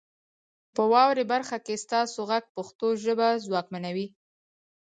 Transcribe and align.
په 0.75 0.83
واورئ 0.91 1.25
برخه 1.33 1.57
کې 1.65 1.81
ستاسو 1.85 2.19
غږ 2.29 2.43
پښتو 2.55 2.87
ژبه 3.03 3.27
ځواکمنوي. 3.45 4.07